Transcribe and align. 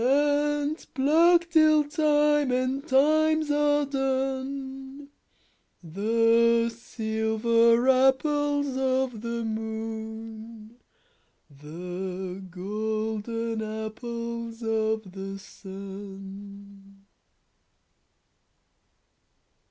And 0.03 0.83
pluck 0.95 1.47
till 1.51 1.83
time 1.83 2.51
and 2.51 2.81
times 2.87 3.51
are 3.51 3.85
done. 3.85 5.09
The 5.83 6.69
silver 6.71 7.87
apples 7.87 8.75
of 8.77 9.21
the 9.21 9.45
moon, 9.45 10.77
The 11.55 12.43
golden 12.49 13.61
apples 13.61 14.63
of 14.63 15.11
the 15.11 15.37
sun. 15.37 17.05